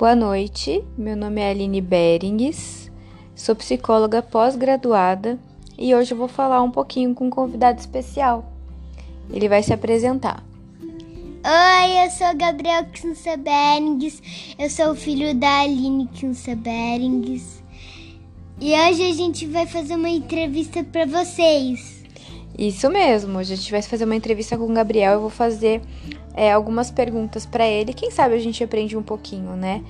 [0.00, 2.90] Boa noite, meu nome é Aline Berings,
[3.34, 5.38] sou psicóloga pós-graduada
[5.78, 8.50] e hoje eu vou falar um pouquinho com um convidado especial.
[9.30, 10.42] Ele vai se apresentar.
[10.80, 14.22] Oi, eu sou Gabriel Kinsa Berings,
[14.58, 17.62] eu sou o filho da Aline Kinsa Berings
[18.58, 21.99] e hoje a gente vai fazer uma entrevista para vocês.
[22.60, 25.80] Isso mesmo, a gente vai fazer uma entrevista com o Gabriel, eu vou fazer
[26.34, 27.94] é, algumas perguntas para ele.
[27.94, 29.82] Quem sabe a gente aprende um pouquinho, né?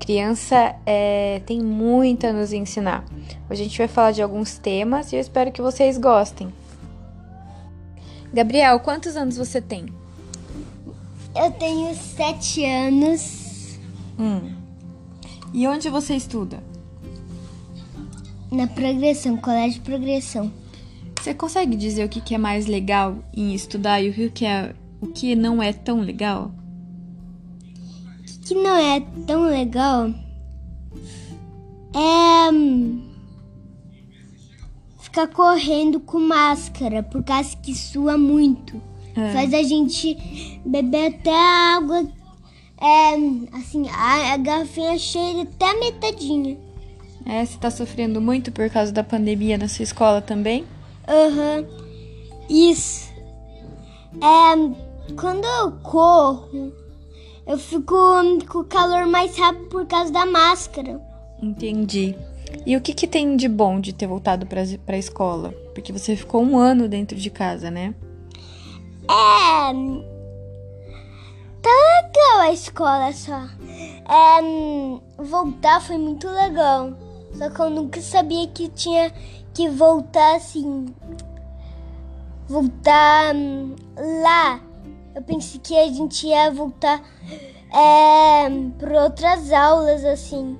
[0.00, 3.04] Criança é, tem muito a nos ensinar.
[3.48, 6.52] Hoje a gente vai falar de alguns temas e eu espero que vocês gostem.
[8.34, 9.86] Gabriel, quantos anos você tem?
[11.32, 13.78] Eu tenho sete anos.
[14.18, 14.52] Hum.
[15.54, 16.60] E onde você estuda?
[18.50, 20.65] Na progressão, colégio de progressão.
[21.26, 25.08] Você consegue dizer o que é mais legal em estudar e o que é o
[25.08, 26.52] que não é tão legal?
[28.20, 30.14] O que não é tão legal
[31.92, 33.10] é hum,
[35.00, 38.80] ficar correndo com máscara por causa que sua muito.
[39.16, 39.32] É.
[39.32, 40.16] Faz a gente
[40.64, 42.08] beber até água,
[42.80, 43.14] é,
[43.58, 46.56] assim, a, a garrafinha cheia até a metadinha.
[47.24, 50.64] É, você tá sofrendo muito por causa da pandemia na sua escola também?
[51.08, 51.60] Aham.
[51.60, 51.86] Uhum.
[52.48, 53.12] Isso.
[54.16, 56.72] É, quando eu corro,
[57.46, 57.94] eu fico
[58.48, 61.00] com calor mais rápido por causa da máscara.
[61.42, 62.16] Entendi.
[62.64, 65.52] E o que, que tem de bom de ter voltado para a escola?
[65.74, 67.94] Porque você ficou um ano dentro de casa, né?
[69.08, 69.72] É.
[71.62, 73.42] Tá legal a escola só.
[74.08, 76.92] É, voltar foi muito legal.
[77.32, 79.12] Só que eu nunca sabia que tinha
[79.52, 80.86] que voltar assim.
[82.48, 83.74] Voltar hum,
[84.22, 84.60] lá
[85.16, 87.02] eu pensei que a gente ia voltar
[87.72, 90.58] é, para outras aulas, assim.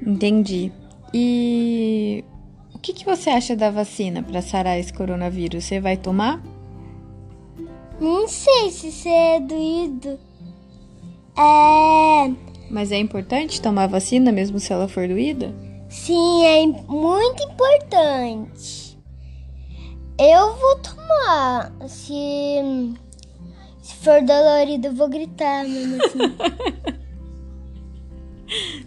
[0.00, 0.72] Entendi.
[1.12, 2.24] E
[2.72, 5.64] o que, que você acha da vacina para sarar esse coronavírus?
[5.64, 6.40] Você vai tomar?
[8.00, 10.16] Não sei se você é doído.
[11.36, 12.49] É.
[12.70, 15.52] Mas é importante tomar vacina mesmo se ela for doída?
[15.88, 18.96] Sim, é muito importante.
[20.16, 22.94] Eu vou tomar se
[23.82, 26.18] se for dolorido, eu vou gritar mesmo assim.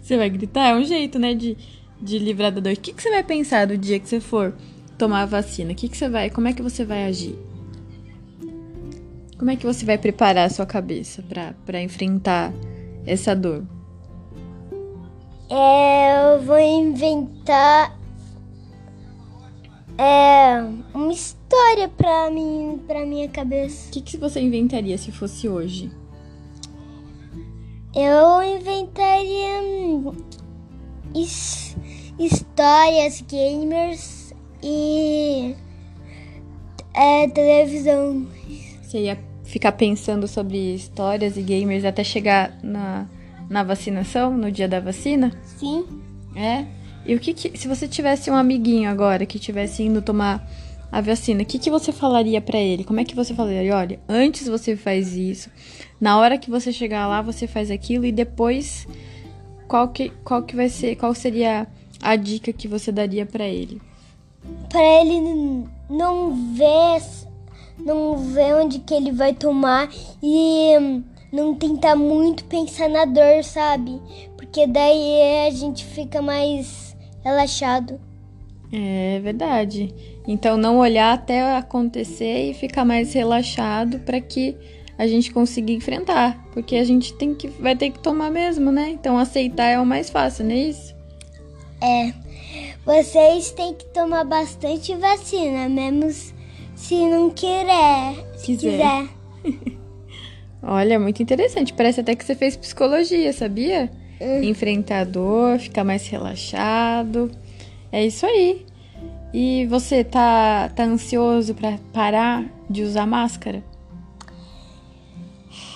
[0.00, 0.68] você vai gritar?
[0.68, 1.58] É um jeito, né, de,
[2.00, 2.72] de livrar da dor.
[2.72, 4.54] O que, que você vai pensar do dia que você for
[4.96, 5.72] tomar a vacina?
[5.72, 6.30] O que, que você vai.
[6.30, 7.36] Como é que você vai agir?
[9.36, 11.22] Como é que você vai preparar a sua cabeça
[11.66, 12.50] para enfrentar
[13.04, 13.73] essa dor?
[15.50, 17.96] É, eu vou inventar
[19.98, 20.60] é,
[20.92, 23.88] uma história pra, mim, pra minha cabeça.
[23.88, 25.90] O que, que você inventaria se fosse hoje?
[27.94, 29.60] Eu inventaria
[31.14, 31.76] is,
[32.18, 35.54] histórias, gamers e
[36.92, 38.26] é, televisão.
[38.82, 43.06] Você ia ficar pensando sobre histórias e gamers até chegar na,
[43.48, 45.32] na vacinação, no dia da vacina?
[45.58, 45.84] Sim.
[46.34, 46.66] É?
[47.06, 50.46] E o que, que se você tivesse um amiguinho agora que tivesse indo tomar
[50.90, 52.84] a vacina, o que, que você falaria para ele?
[52.84, 53.76] Como é que você falaria?
[53.76, 55.50] Olha, antes você faz isso,
[56.00, 58.86] na hora que você chegar lá você faz aquilo e depois
[59.66, 61.66] qual que, qual que vai ser, qual seria
[62.00, 63.82] a dica que você daria para ele?
[64.68, 67.02] Para ele não ver,
[67.78, 69.90] não ver onde que ele vai tomar
[70.22, 71.02] e
[71.34, 74.00] não tentar muito pensar na dor, sabe?
[74.36, 78.00] Porque daí a gente fica mais relaxado.
[78.72, 79.92] É verdade.
[80.28, 84.56] Então não olhar até acontecer e ficar mais relaxado para que
[84.96, 88.90] a gente consiga enfrentar, porque a gente tem que vai ter que tomar mesmo, né?
[88.90, 90.94] Então aceitar é o mais fácil, não é isso?
[91.82, 92.14] É.
[92.86, 96.10] Vocês têm que tomar bastante vacina, mesmo
[96.76, 99.08] se não querer, se quiser.
[99.42, 99.74] quiser.
[100.66, 101.72] Olha, muito interessante.
[101.72, 103.90] Parece até que você fez psicologia, sabia?
[104.20, 104.44] Uhum.
[104.44, 107.30] enfrentar a dor, ficar mais relaxado.
[107.90, 108.64] É isso aí.
[109.32, 113.62] E você tá, tá ansioso para parar de usar máscara?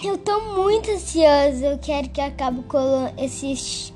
[0.03, 1.67] Eu tô muito ansiosa.
[1.67, 2.65] Eu quero que acabe
[3.19, 3.93] esse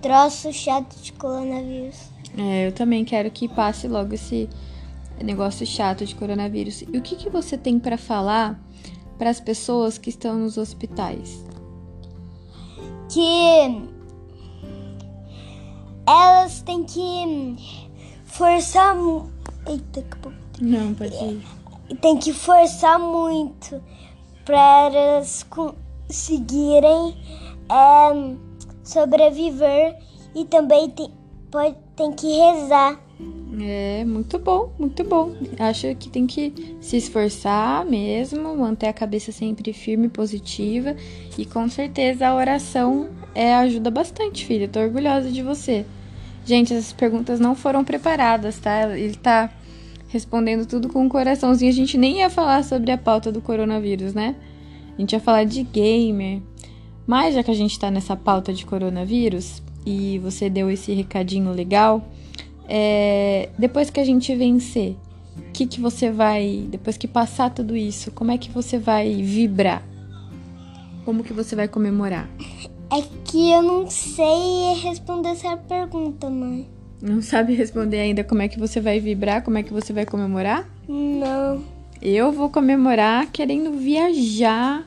[0.00, 2.08] troço chato de coronavírus.
[2.36, 4.48] É, eu também quero que passe logo esse
[5.22, 6.82] negócio chato de coronavírus.
[6.82, 8.58] E o que, que você tem para falar
[9.18, 11.44] para as pessoas que estão nos hospitais?
[13.14, 13.88] que
[16.06, 17.90] elas têm que
[18.24, 18.96] forçar.
[19.68, 21.46] Eita, que Não, pode ir.
[22.00, 23.80] Tem que forçar muito
[24.44, 27.16] para elas conseguirem
[27.70, 28.36] é,
[28.82, 29.96] sobreviver
[30.34, 31.10] e também tem,
[31.50, 33.00] pode, tem que rezar.
[33.60, 35.34] É, muito bom, muito bom.
[35.58, 40.96] Acho que tem que se esforçar mesmo, manter a cabeça sempre firme e positiva.
[41.38, 44.68] E com certeza a oração é, ajuda bastante, filha.
[44.68, 45.86] Tô orgulhosa de você.
[46.44, 48.96] Gente, essas perguntas não foram preparadas, tá?
[48.96, 49.50] Ele tá
[50.08, 51.70] respondendo tudo com um coraçãozinho.
[51.70, 54.34] A gente nem ia falar sobre a pauta do coronavírus, né?
[54.96, 56.42] A gente ia falar de gamer.
[57.06, 61.52] Mas já que a gente tá nessa pauta de coronavírus e você deu esse recadinho
[61.52, 62.02] legal
[62.68, 64.96] é, depois que a gente vencer,
[65.36, 69.22] o que, que você vai, depois que passar tudo isso, como é que você vai
[69.22, 69.82] vibrar?
[71.04, 72.28] Como que você vai comemorar?
[72.90, 76.68] É que eu não sei responder essa pergunta, mãe.
[77.02, 80.06] Não sabe responder ainda como é que você vai vibrar, como é que você vai
[80.06, 80.66] comemorar?
[80.88, 81.62] Não.
[82.00, 84.84] Eu vou comemorar querendo viajar.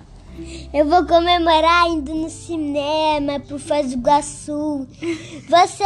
[0.73, 4.87] Eu vou comemorar indo no cinema, pro Foz do Iguaçu.
[5.49, 5.83] Você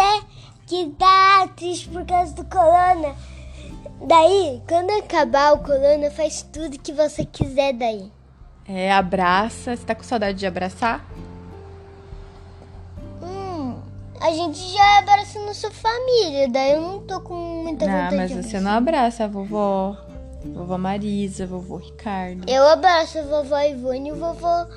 [0.71, 3.13] que tá triste por causa do corona.
[4.07, 8.09] Daí, quando acabar o corona, faz tudo que você quiser daí.
[8.65, 9.75] É, abraça.
[9.75, 11.05] Você tá com saudade de abraçar?
[13.21, 13.75] Hum,
[14.21, 18.31] a gente já abraça nossa família, daí eu não tô com muita não, vontade mas
[18.31, 19.97] de você não abraça a vovó,
[20.45, 22.49] vovó Marisa, vovô Ricardo.
[22.49, 24.67] Eu abraço a vovó Ivone e o vovô...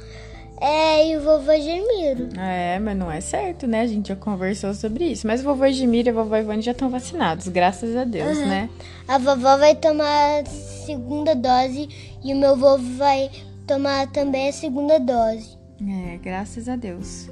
[0.61, 2.29] É, e o vovô Gemiro.
[2.39, 3.81] É, mas não é certo, né?
[3.83, 5.27] A gente já conversou sobre isso.
[5.27, 8.47] Mas o vovô Edmir e a vovó Ivone já estão vacinados, graças a Deus, Uhum.
[8.47, 8.71] né?
[9.09, 11.89] A vovó vai tomar a segunda dose
[12.23, 13.31] e o meu vovô vai
[13.67, 15.59] tomar também a segunda dose.
[15.83, 17.29] É, graças a Deus.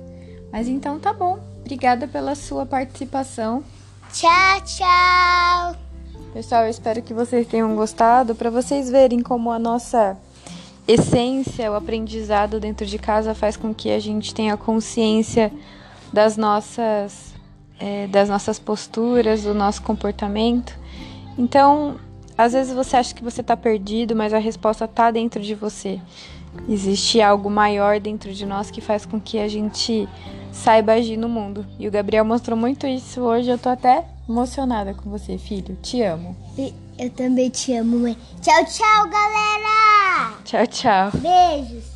[0.53, 1.39] Mas então tá bom.
[1.61, 3.63] Obrigada pela sua participação.
[4.13, 5.77] Tchau, tchau!
[6.35, 8.35] Pessoal, eu espero que vocês tenham gostado.
[8.35, 10.17] Para vocês verem como a nossa
[10.87, 15.53] essência, o aprendizado dentro de casa faz com que a gente tenha consciência
[16.13, 17.35] das nossas,
[17.79, 20.79] é, das nossas posturas, do nosso comportamento.
[21.39, 21.97] Então,
[22.37, 26.01] às vezes você acha que você está perdido, mas a resposta está dentro de você.
[26.69, 30.07] Existe algo maior dentro de nós que faz com que a gente
[30.53, 31.67] saiba agir no mundo.
[31.79, 33.49] E o Gabriel mostrou muito isso hoje.
[33.49, 35.77] Eu tô até emocionada com você, filho.
[35.83, 36.37] Te amo.
[36.99, 38.17] Eu também te amo, mãe.
[38.43, 39.92] Tchau, tchau, galera!
[40.45, 41.11] Tchau, tchau.
[41.23, 41.92] Beijos!